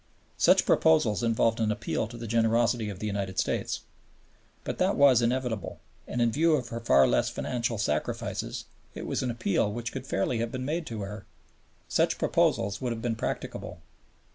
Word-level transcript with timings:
Such 0.39 0.65
proposals 0.65 1.21
involved 1.21 1.59
an 1.59 1.71
appeal 1.71 2.07
to 2.07 2.17
the 2.17 2.25
generosity 2.25 2.89
of 2.89 2.97
the 2.97 3.05
United 3.05 3.37
States. 3.37 3.81
But 4.63 4.79
that 4.79 4.95
was 4.95 5.21
inevitable; 5.21 5.79
and, 6.07 6.19
in 6.23 6.31
view 6.31 6.55
of 6.55 6.69
her 6.69 6.79
far 6.79 7.05
less 7.05 7.29
financial 7.29 7.77
sacrifices, 7.77 8.65
it 8.95 9.05
was 9.05 9.21
an 9.21 9.29
appeal 9.29 9.71
which 9.71 9.91
could 9.91 10.07
fairly 10.07 10.39
have 10.39 10.51
been 10.51 10.65
made 10.65 10.87
to 10.87 11.01
her. 11.01 11.27
Such 11.87 12.17
proposals 12.17 12.81
would 12.81 12.91
have 12.91 13.01
been 13.03 13.15
practicable. 13.15 13.79